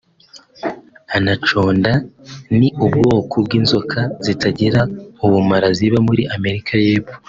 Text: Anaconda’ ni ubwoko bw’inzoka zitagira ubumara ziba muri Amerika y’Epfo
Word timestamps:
Anaconda’ 1.17 1.91
ni 2.57 2.69
ubwoko 2.85 3.35
bw’inzoka 3.45 3.99
zitagira 4.25 4.79
ubumara 5.25 5.67
ziba 5.77 5.97
muri 6.07 6.23
Amerika 6.37 6.73
y’Epfo 6.85 7.15